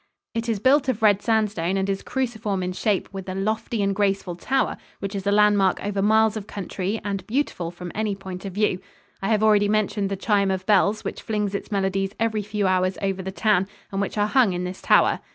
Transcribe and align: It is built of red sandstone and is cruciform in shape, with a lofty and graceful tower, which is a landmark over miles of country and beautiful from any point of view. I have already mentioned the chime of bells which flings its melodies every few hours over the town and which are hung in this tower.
It 0.33 0.49
is 0.49 0.57
built 0.57 0.89
of 0.89 1.03
red 1.03 1.21
sandstone 1.21 1.77
and 1.77 1.87
is 1.87 2.01
cruciform 2.01 2.63
in 2.63 2.71
shape, 2.73 3.09
with 3.13 3.29
a 3.29 3.35
lofty 3.35 3.83
and 3.83 3.93
graceful 3.95 4.35
tower, 4.35 4.77
which 4.97 5.13
is 5.13 5.27
a 5.27 5.31
landmark 5.31 5.79
over 5.85 6.01
miles 6.01 6.35
of 6.35 6.47
country 6.47 6.99
and 7.05 7.27
beautiful 7.27 7.69
from 7.69 7.91
any 7.93 8.15
point 8.15 8.43
of 8.43 8.53
view. 8.53 8.79
I 9.21 9.29
have 9.29 9.43
already 9.43 9.69
mentioned 9.69 10.09
the 10.09 10.15
chime 10.15 10.49
of 10.49 10.65
bells 10.65 11.03
which 11.03 11.21
flings 11.21 11.53
its 11.53 11.71
melodies 11.71 12.15
every 12.19 12.41
few 12.41 12.65
hours 12.65 12.97
over 12.99 13.21
the 13.21 13.31
town 13.31 13.67
and 13.91 14.01
which 14.01 14.17
are 14.17 14.25
hung 14.25 14.53
in 14.53 14.63
this 14.63 14.81
tower. 14.81 15.19